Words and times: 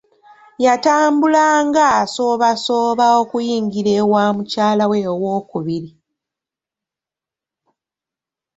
Yatambulanga 0.65 1.83
asoobasooba 2.01 3.05
okuyingira 3.21 3.91
e 4.01 4.03
wa 4.11 4.23
mukyalawe 4.35 4.99
owokubiri. 5.13 5.89